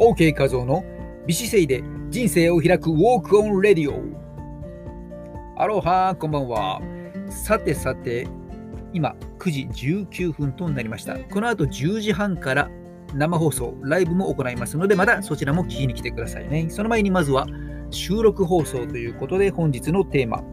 [0.00, 0.84] OK 画像の
[1.26, 4.00] 美姿勢で人生を開く Walk On Radio。
[5.60, 6.80] アロハこんばんは。
[7.28, 8.28] さてさて
[8.92, 9.68] 今9時
[10.14, 11.18] 19分となりました。
[11.18, 12.70] この後10時半から
[13.12, 16.68] 生放送ライブも行いますのでまたそちらも聞きに来てくださいね。
[16.70, 17.48] その前にまずは
[17.90, 20.44] 収録放送ということで本日のテーマ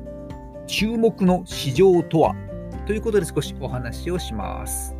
[0.66, 2.36] 注目の市場とは？
[2.88, 4.95] ということで少しお話をします。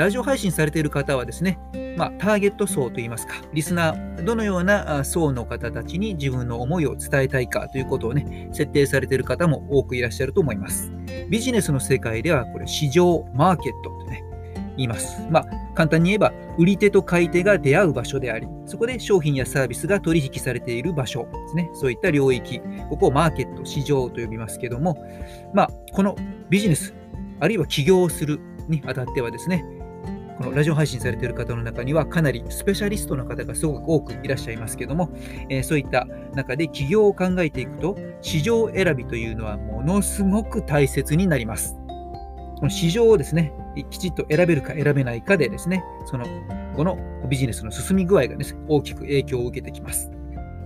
[0.00, 1.58] ラジオ配信されている方はですね、
[1.98, 10.90] まあ、ターゲット層といいますか、リスナー、どのような層の方たちに自分の思いを伝えたいかということをね、設定されている方も多くいらっしゃると思います。
[11.28, 14.24] ビジネスの世界では、これ、市場、マーケットとね、
[14.78, 15.20] 言います。
[15.28, 21.68] まあ、簡単に言えば、売り手と買い手が出会う場所であり、そこで商品やサービスが取引されている場所ですね。
[21.74, 24.96] そういった領域、ここをマーケット、市場と呼びますけども、
[25.52, 26.16] まあ、この
[26.48, 26.94] ビジネス、
[27.38, 29.62] あるいは起業するにあたってはですね、
[30.40, 35.10] このラジオ配信されている方の中にはかなりスペシャリストの方がすごく多くいらっしゃいますけども、
[35.50, 41.76] えー、そういった中で起業を考えていくと市場選びというのはものすごく大切になります。
[42.56, 43.52] この市場をですね、
[43.90, 46.24] きちっと選べるか選べないかでですね、その
[46.74, 46.96] 後の
[47.28, 50.10] ビジネスの進み具合がですね、大きく影響を受けてきます。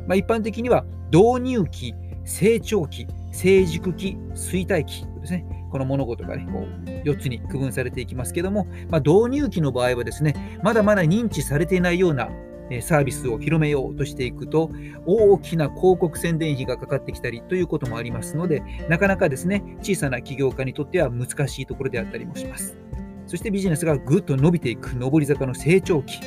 [0.06, 5.44] まあ、一般的には導入期、成長期、成熟期、衰退期ですね、
[5.74, 12.30] この物事がね、こう4つに区分されていきますけども、まあ、導入期の場合はですね、まだまだ認知されていないような
[12.80, 14.70] サービスを広めようとしていくと、
[15.04, 22.78] 大きな広告宣伝費がかかってきたりということもありますので、なかなかですね、小さな起業家にとっては難しいところであったりもします。
[23.26, 26.20] そしてビジネスがぐっと伸びていく上り坂の成長期、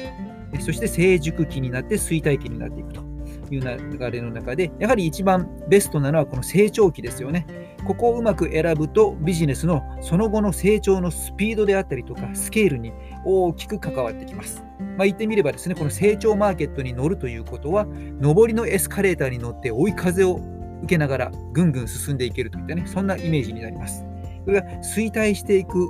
[0.60, 3.02] そして成熟期になって衰退期になっていくと
[3.50, 7.48] いう流れの中で、やはり一番ベストなのはこの成長期ですよね。
[7.88, 12.92] ここをうまく選ぶとビジネスのその後の成長のスピードであったりとかスケールに
[13.24, 14.62] 大きく関わってきます。
[14.98, 17.88] まあ、言ってみればですね、この成長マーケットに乗るということは、
[18.20, 20.42] 上りのエスカレーターに乗って追い風を
[20.84, 24.04] 受けながらぐんぐん進んでいけるといったね、そんなイメージになります。
[24.44, 25.88] これが衰退していく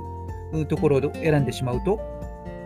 [0.68, 1.98] ところを選んでしまうと、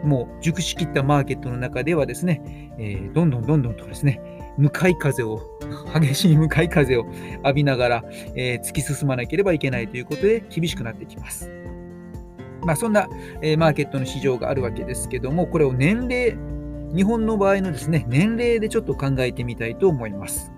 [0.02, 4.20] もう熟しきったマーケットの中ではですね、えー、どんどんどんどんとですね、
[4.58, 5.40] 向かい風を、
[5.98, 7.06] 激しい向かい風を
[7.44, 8.04] 浴びながら、
[8.34, 11.50] えー、突き進まなければいけないということで厳しくなってきます。
[12.64, 13.08] まあ、そんな、
[13.40, 16.36] えー、マーケットの市場があるわけですけども、これを年齢、
[16.94, 20.52] 日本の場合のですね、年齢でちょっと考えてみたいと思います。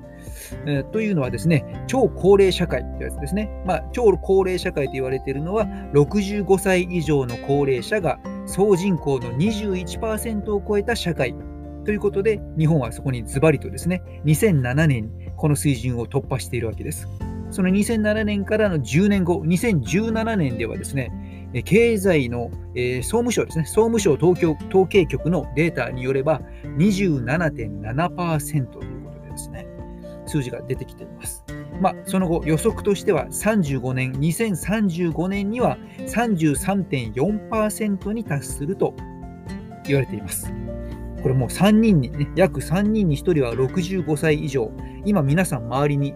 [0.66, 3.50] えー、というのはですね、超高齢社会というやつですね。
[3.64, 11.34] まあ、超高齢社会と言われているのは、65歳以上の高齢者が総人口の21%を超えた社会
[11.84, 17.08] ということで、日本はそこにズバリとですね、2007年にこの水準を突破しているわけです。
[17.50, 21.12] その2007年からの10年後、2017年ではですね、
[21.64, 26.40] 経済の、えー、総務省ですね、総務省東京統計局のデータによれば
[26.78, 29.66] 27.7%ということでですね、
[30.26, 31.44] 数字が出てきています。
[31.80, 38.94] まあ、その後、予測としては35年、2035年には33.4%に達すると
[39.86, 40.50] 言われています。
[41.22, 44.70] これもう3人に、ね、約3人に1人は65歳以上。
[45.06, 46.14] 今皆さん周りに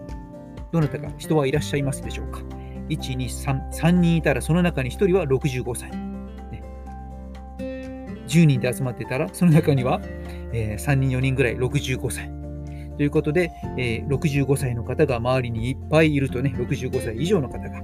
[0.71, 2.41] どなたか人はいらっしゃいますでしょうか
[2.89, 5.89] ?1、2、3、3人いたらその中に1人は65歳。
[5.91, 6.63] ね、
[8.27, 9.99] 10人で集まってたらその中には、
[10.53, 12.38] えー、3人、4人ぐらい65歳。
[12.99, 17.81] ということで、えー、65歳の方が周りにいっぱいいるとね、65歳以上の方が。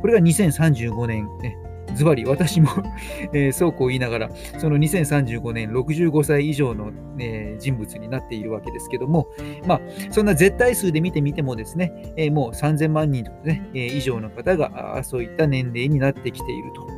[0.00, 1.56] これが2035年、ね、
[1.96, 2.68] ズバリ私も
[3.34, 9.26] えー、そうこう言いながら、その2035年65歳以上の、えー、人物になっているわけですけども、
[9.66, 9.80] まあ、
[10.12, 16.95] そんな絶対数で見てみてもですね、えー、もう3000万人とかね、え以上の方がそういった年齢になってきていると。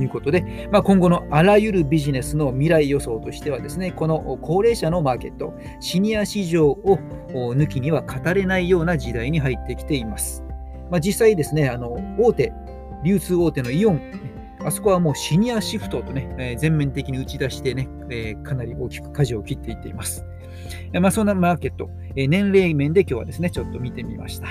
[0.00, 6.98] いうことで、まあ、今後のあらゆるビジネスの未来予想としてはですね、この高齢者のマーケット、シニア市場を
[7.34, 10.42] 抜きには語れないような時代に入ってきています。
[10.90, 12.52] まあ、実際ですね、あの大手
[13.04, 14.00] 流通大手のイオン、
[14.64, 20.24] あそこはもうシニアシフトとね、え全面的に打ち出してね、えかなり大きく舵を切っていっています。
[20.92, 24.48] えまあ、そんなマーケット、え年齢面で今日はですね、ちょっと見てみました。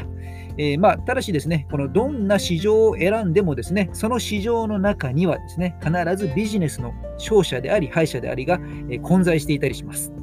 [0.57, 8.60] え、まあ、ただしですね、このどんな市場を選んでもですね、その市場の中にはですね、必ずビジネスの勝者であり、敗者でありが、
[8.90, 10.13] え混在していたりします。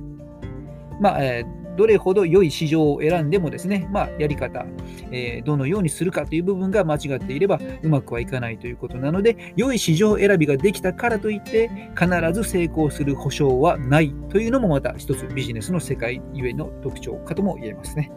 [1.01, 4.67] まあ、えーどれほど良い市場を選んでもですね、まあ、やり方、
[5.11, 18.11] えー、どのようにするかという部分が間違っていればうまくはいかないということなので、良い市場選びができたからといって、必ず成功する保証はないというのもまた一つビジネスの世界ゆえの特徴かとも言えますね。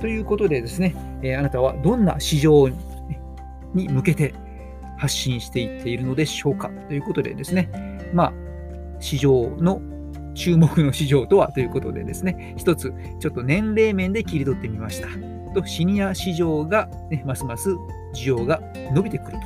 [0.00, 2.68] ということでですね、えー、あなたはどんな市場
[3.74, 4.34] に向けて
[4.98, 7.70] 発信していっているのでしょうかということでですね、
[8.12, 8.32] まあ、
[9.00, 9.80] 市場の
[10.34, 15.08] 注目の市場とはということでですね、一つちょっと年齢面で切り取ってみました。
[15.52, 17.70] とシニア市場が、ね、ますます
[18.14, 18.60] 需要が
[18.92, 19.38] 伸びてくる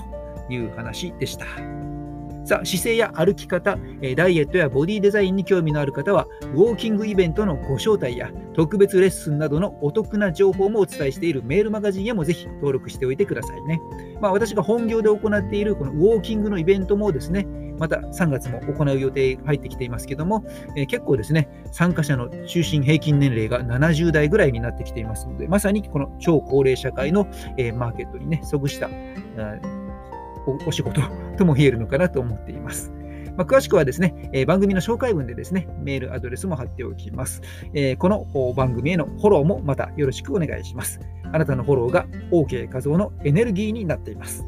[0.46, 1.46] という話でした。
[2.46, 3.76] さあ、姿勢や歩き方、
[4.16, 13.81] ダイエットやボディデザインに興味のある方は、ウォーキングイベントのご招待や特別レッスンなどのお得な情報もお伝えしているメールマガジンへもぜひ登録しておいてくださいね。
[14.20, 17.48] まあ、私が本業で行っているこのウォーキングのイベントもですね、
[17.78, 20.44] また3月も行う予定入ってきていますけども、
[20.76, 27.26] えー、結構ですね、参加者の中心平均年齢が70代ぐらいになってきていますので、まさにこの超高齢社会の、
[27.56, 28.88] えー、マーケットにね、即した、
[30.66, 31.00] お仕事
[31.38, 32.93] とも言えるのかなと思っています。
[33.37, 37.43] まあ、詳しくはですね、えー、番組の紹介文でですね、メールアドレスも貼っておきます。
[37.75, 41.00] えー、この番組へのフォローもまたよろしくお願いします。
[41.32, 44.46] あなたのフォローが OK 画像のエネルギーになっています。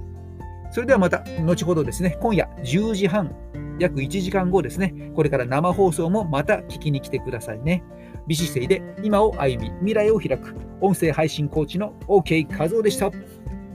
[0.70, 3.34] それではまた後ほどですね、今夜10時半、
[3.78, 7.82] 約1時間後ですね、これから生放送もまた聞きに来てくださいね。
[8.26, 13.10] 美姿勢で今を歩み、未来を開く、音声配信コーチの OK 画像でした。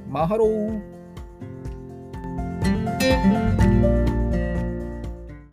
[0.10, 0.93] マハロー
[3.04, 3.63] Música